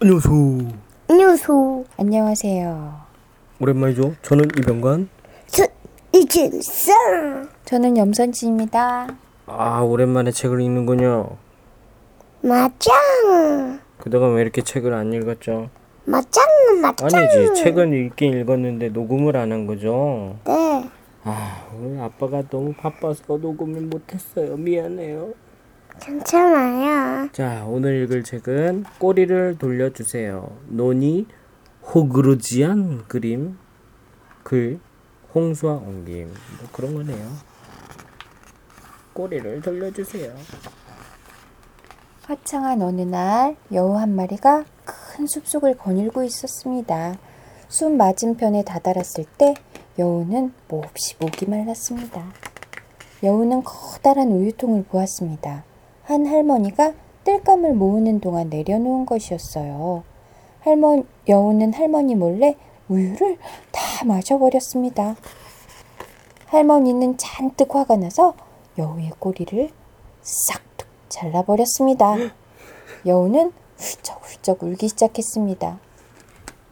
[0.00, 0.72] 안녕하세요.
[1.08, 1.84] 안녕하세요.
[1.98, 2.94] 안녕하세요.
[3.60, 4.14] 오랜만이죠.
[4.22, 5.08] 저는 이병관.
[5.48, 5.66] 저
[6.14, 6.92] 이진서.
[7.64, 9.08] 저는 염선지입니다.
[9.46, 11.30] 아 오랜만에 책을 읽는군요.
[12.42, 13.80] 맞짱.
[13.98, 15.68] 그동안 왜 이렇게 책을 안 읽었죠?
[16.04, 16.44] 맞짱
[16.80, 17.08] 맞짱.
[17.12, 20.36] 아니지 책은 읽긴 읽었는데 녹음을 안 한 거죠.
[20.46, 20.88] 네.
[21.24, 24.56] 아 오늘 아빠가 너무 바빠서 녹음을 못했어요.
[24.56, 25.34] 미안해요.
[26.00, 27.28] 괜찮아요.
[27.32, 30.56] 자 오늘 읽을 책은 꼬리를 돌려주세요.
[30.68, 31.26] 노니
[31.94, 33.58] 호그루지안 그림
[34.42, 34.78] 글
[35.34, 37.28] 홍수와 옮김 뭐 그런 거네요.
[39.12, 40.34] 꼬리를 돌려주세요.
[42.24, 47.16] 화창한 어느 날 여우 한 마리가 큰 숲속을 거닐고 있었습니다.
[47.68, 49.54] 숲 맞은편에 다다랐을 때
[49.98, 52.32] 여우는 몹시 목이 말랐습니다.
[53.22, 55.64] 여우는 커다란 우유통을 보았습니다.
[56.08, 56.94] 한 할머니가
[57.24, 60.04] 뜰감을 모으는 동안 내려놓은 것이었어요.
[60.60, 62.56] 할머, 여우는 할머니 몰래
[62.88, 63.36] 우유를
[63.70, 65.16] 다 마셔버렸습니다.
[66.46, 68.34] 할머니는 잔뜩 화가 나서
[68.78, 69.68] 여우의 꼬리를
[70.22, 72.16] 싹둑 잘라버렸습니다.
[73.04, 75.78] 여우는 훌쩍훌쩍 울기 시작했습니다.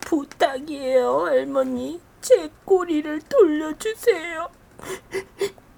[0.00, 2.00] 부탁이에요, 할머니.
[2.20, 4.48] 제 꼬리를 돌려주세요.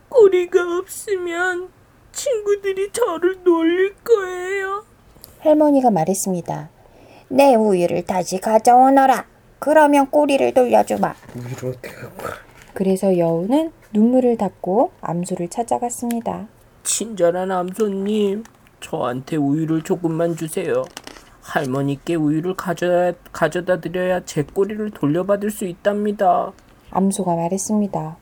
[0.09, 1.82] 꼬리가 없으면
[2.13, 4.85] 친구들이 저를 놀릴 거예요.
[5.41, 6.69] 할머니가 말했습니다.
[7.29, 9.27] 내 우유를 다시 가져오너라.
[9.59, 11.15] 그러면 꼬리를 돌려주마.
[11.37, 12.31] 우유를 어떻게 갖고 와?
[12.75, 16.47] 그래서 여우는 눈물을 닦고 암소를 찾아갔습니다.
[16.85, 18.45] 친절한 암소님,
[18.81, 20.85] 저한테 우유를 조금만 주세요.
[21.43, 26.53] 할머니께 우유를 가져, 가져다 드려야 제 꼬리를 돌려받을 수 있답니다.
[26.91, 28.17] 암소가 말했습니다.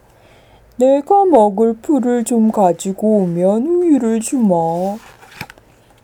[0.77, 4.55] 내가 먹을 풀을 좀 가지고 오면 우유를 주마.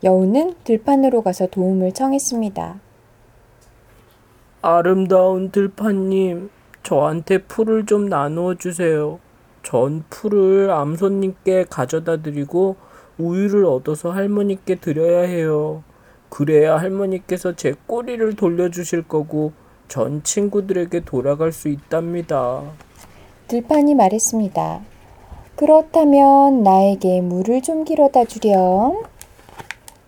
[0.03, 2.81] 여우는 들판으로 가서 도움을 청했습니다.
[4.61, 6.49] 아름다운 들판님,
[6.83, 9.19] 저한테 풀을 좀 나누어 주세요.
[9.63, 12.75] 전 풀을 암소님께 가져다 드리고
[13.17, 15.83] 우유를 얻어서 할머니께 드려야 해요.
[16.27, 19.53] 그래야 할머니께서 제 꼬리를 돌려주실 거고
[19.87, 22.63] 전 친구들에게 돌아갈 수 있답니다.
[23.47, 24.96] 들판이 말했습니다.
[25.57, 29.01] 그렇다면 나에게 물을 좀 길어다 주렴.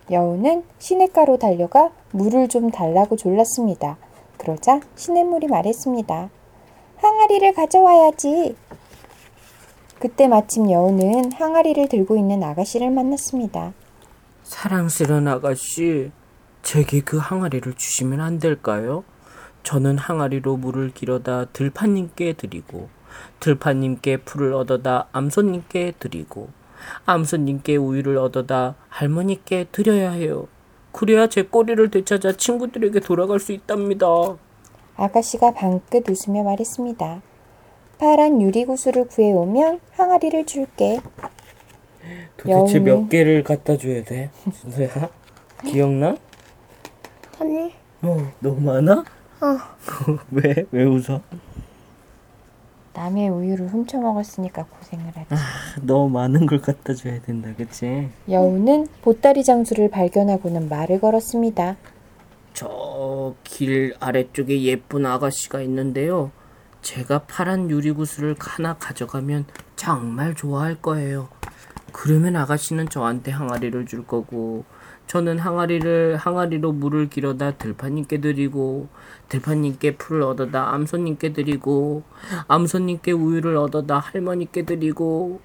[0.08, 3.96] 여우는 시냇가로 달려가 물을 좀 달라고 졸랐습니다.
[4.38, 6.30] 그러자 시냇물이 말했습니다.
[6.98, 8.54] 항아리를 가져와야지.
[9.98, 13.72] 그때 마침 여우는 항아리를 들고 있는 아가씨를 만났습니다.
[14.44, 16.12] 사랑스런 아가씨,
[16.62, 19.02] 제게 그 항아리를 주시면 안 될까요?
[19.64, 22.88] 저는 항아리로 물을 길어다 들판님께 드리고,
[23.40, 26.48] 들판님께 풀을 얻어다 암소님께 드리고,
[27.06, 30.48] 암소님께 우유를 얻어다 할머니께 드려야 해요.
[30.92, 34.06] 그래야 제 꼬리를 되찾아 친구들에게 돌아갈 수 있답니다.
[34.96, 37.22] 아가씨가 방긋 웃으며 말했습니다.
[37.98, 41.00] 파란 유리구슬을 구해오면 항아리를 줄게.
[42.38, 44.30] 도대체 여우는- 몇 개를 갖다 줘야 돼?
[44.60, 44.88] 준서야?
[45.66, 46.16] 기억나?
[47.38, 47.74] 아니.
[48.02, 49.04] 어 너무 많아?
[49.42, 49.58] 어.
[50.32, 50.64] 왜?
[50.72, 51.20] 왜 웃어?
[53.00, 55.34] 남의 우유를 훔쳐 먹었으니까 고생을 하지.
[55.80, 58.10] 너무 많은 걸 갖다 줘야 된다 그치?
[58.28, 61.76] 여우는 보따리 장수를 발견하고는 말을 걸었습니다.
[62.52, 66.30] 저 길 아래쪽에 예쁜 아가씨가 있는데요.
[66.82, 69.46] 제가 파란 유리구슬을 하나 가져가면
[69.76, 71.28] 정말 좋아할 거예요.
[71.92, 74.64] 그러면 아가씨는 저한테 항아리를 줄 거고,
[75.06, 78.88] 저는 항아리를 항아리로 물을 길어다 들판님께 드리고,
[79.28, 82.02] 들판님께 풀을 얻어다 암소님께 드리고,
[82.48, 85.40] 암소님께 우유를 얻어다 할머니께 드리고,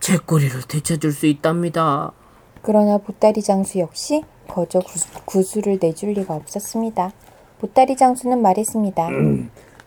[0.00, 2.12] 제 꼬리를 되찾을 수 있답니다.
[2.62, 7.12] 그러나 보따리 장수 역시 거저 구수, 구슬을 내줄 리가 없었습니다.
[7.58, 9.08] 보따리 장수는 말했습니다.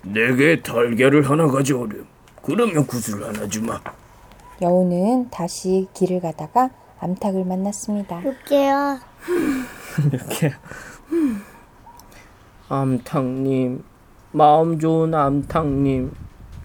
[0.03, 2.05] 내게 달걀을 하나 가져오렴.
[2.41, 3.79] 그러면 구슬을 하나 주마.
[4.61, 8.21] 여우는 다시 길을 가다가 암탉을 만났습니다.
[8.21, 8.99] 볼게요.
[10.05, 10.53] 이렇게
[12.69, 13.83] 암탉님,
[14.31, 16.13] 마음 좋은 암탉님,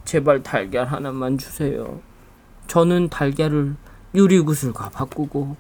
[0.04, 2.00] 제발 달걀 하나만 주세요.
[2.66, 3.76] 저는 달걀을
[4.14, 5.56] 유리구슬과 바꾸고,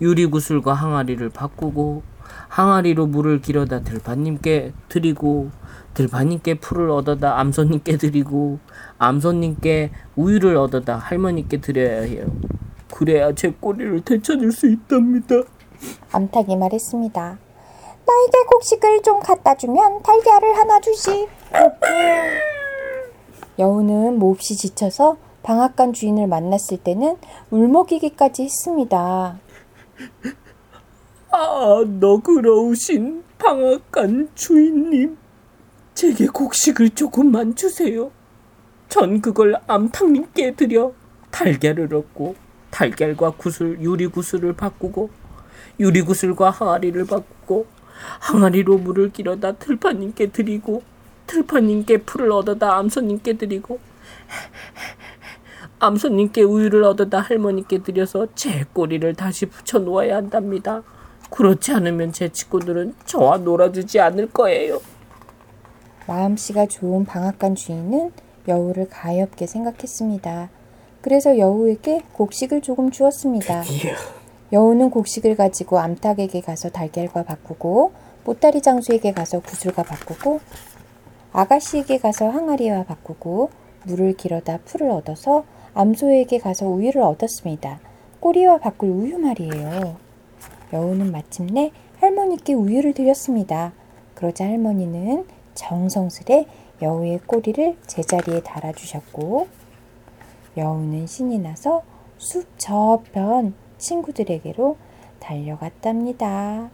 [0.00, 2.02] 유리구슬과 항아리를 바꾸고,
[2.48, 5.50] 항아리로 물을 길어다 들판님께 드리고,
[5.94, 8.58] 들판님께 풀을 얻어다 암소님께 드리고,
[8.98, 12.26] 암소님께 우유를 얻어다 할머니께 드려야 해요.
[12.92, 15.36] 그래야 제 꼬리를 되찾을 수 있답니다.
[16.12, 17.38] 암탉이 말했습니다.
[18.06, 21.26] 나에게 곡식을 좀 갖다 주면 달걀을 하나 주시.
[23.58, 27.16] 여우는 몹시 지쳐서 방앗간 주인을 만났을 때는
[27.50, 29.38] 울먹이기까지 했습니다.
[31.36, 35.16] 아, 너그러우신 방앗간 주인님.
[35.92, 38.12] 제게 곡식을 조금만 주세요.
[38.88, 40.92] 전 그걸 암탉님께 드려
[41.32, 42.36] 달걀을 얻고
[42.70, 45.10] 달걀과 구슬, 유리 구슬을 바꾸고
[45.80, 47.66] 유리 구슬과 항아리를 바꾸고
[48.20, 50.84] 항아리로 물을 길어다 틀파님께 드리고
[51.26, 53.80] 틀파님께 풀을 얻어다 암소님께 드리고
[55.80, 60.84] 암소님께 우유를 얻어다 할머니께 드려서 제 꼬리를 다시 붙여 놓아야 한답니다.
[61.34, 64.80] 그렇지 않으면 제 친구들은 저와 놀아주지 않을 거예요.
[66.06, 68.12] 마음씨가 좋은 방앗간 주인은
[68.46, 70.50] 여우를 가엾게 생각했습니다.
[71.00, 73.64] 그래서 여우에게 곡식을 조금 주었습니다.
[74.52, 77.92] 여우는 곡식을 가지고 암탉에게 가서 달걀과 바꾸고
[78.22, 80.38] 보따리 장수에게 가서 구슬과 바꾸고
[81.32, 83.50] 아가씨에게 가서 항아리와 바꾸고
[83.82, 85.44] 물을 길어다 풀을 얻어서
[85.74, 87.80] 암소에게 가서 우유를 얻었습니다.
[88.20, 90.04] 꼬리와 바꿀 우유 말이에요.
[90.74, 93.72] 여우는 마침내 할머니께 우유를 드렸습니다.
[94.14, 95.24] 그러자 할머니는
[95.54, 96.46] 정성스레
[96.82, 99.46] 여우의 꼬리를 제자리에 달아주셨고
[100.56, 101.84] 여우는 신이 나서
[102.18, 104.76] 숲 저편 친구들에게로
[105.20, 106.70] 달려갔답니다.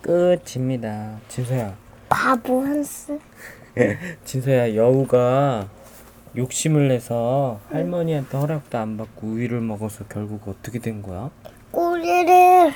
[0.00, 1.18] 끝입니다.
[1.28, 1.76] 진서야,
[2.08, 3.18] 바보 한스.
[4.24, 5.68] 진서야 여우가
[6.36, 11.30] 욕심을 내서 할머니한테 허락도 안 받고 우유를 먹어서 결국 어떻게 된 거야?
[11.74, 12.72] 꼬리를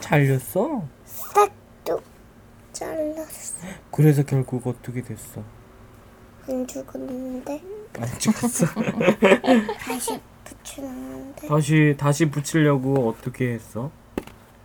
[0.00, 0.82] 잘렸어?
[1.04, 2.02] 싹둑
[2.72, 3.66] 잘랐어.
[3.92, 5.40] 그래서 결국 어떻게 됐어?
[6.48, 7.62] 안 죽었는데
[8.00, 8.66] 안 죽었어.
[9.78, 10.20] 다시
[10.64, 13.92] 붙였는데 다시 다시 붙이려고 어떻게 했어?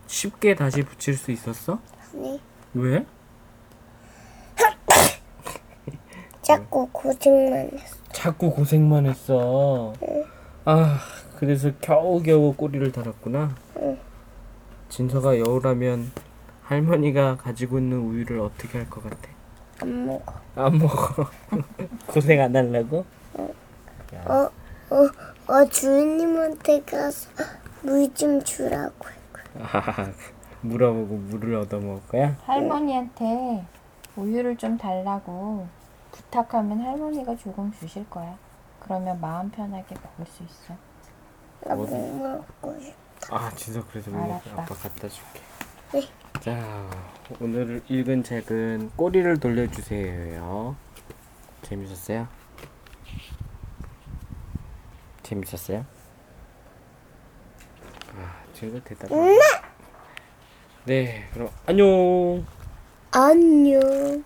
[0.07, 1.79] 쉽게 다시 붙일 수 있었어?
[2.15, 2.41] 아니
[2.73, 3.05] 왜?
[6.41, 7.95] 자꾸 고생만 했어.
[8.13, 9.93] 자꾸 고생만 했어.
[10.65, 10.99] 아,
[11.37, 13.55] 그래서 겨우겨우 꼬리를 달았구나.
[14.89, 16.11] 진서가 여우라면
[16.63, 19.29] 할머니가 가지고 있는 우유를 어떻게 할 것 같아?
[19.81, 20.33] 안 먹어.
[20.55, 21.25] 안 먹어.
[22.07, 23.05] 고생 안 하려고?
[23.37, 24.49] 어,
[24.89, 27.29] 어, 어, 주인님한테 가서
[27.81, 28.93] 물 좀 주라고.
[29.59, 30.11] 아,
[30.61, 32.35] 물어보고 물을 얻어 먹을 거야?
[32.45, 33.65] 할머니한테
[34.15, 35.67] 우유를 좀 달라고
[36.11, 38.37] 부탁하면 할머니가 조금 주실 거야.
[38.79, 40.73] 그러면 마음 편하게 먹을 수 있어.
[41.65, 43.35] 나 먹고 싶어.
[43.35, 44.11] 아, 진서 그래서.
[44.15, 44.51] 알았다.
[44.53, 45.41] 아빠 갖다 줄게.
[45.93, 46.01] 네.
[46.39, 46.89] 자,
[47.39, 50.75] 오늘 읽은 책은 꼬리를 돌려주세요.
[51.63, 52.27] 재밌었어요?
[55.23, 55.85] 재밌었어요?
[58.15, 59.09] 아, 친구 대답.
[60.85, 62.45] 네, 그럼 안녕.
[63.11, 64.23] 안녕.